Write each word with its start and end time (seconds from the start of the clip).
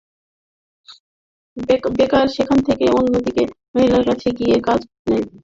বেকার 1.97 2.25
সেখান 2.35 2.59
থেকে 2.67 2.85
অন্য 2.97 3.13
একটি 3.21 3.43
মহিলার 3.73 4.03
কাছে 4.09 4.27
গিয়ে 4.37 4.55
কাজ 4.67 4.79
নেন। 5.07 5.23